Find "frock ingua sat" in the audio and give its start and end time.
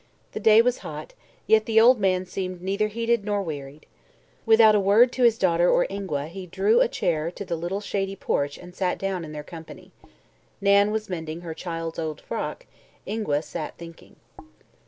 12.19-13.77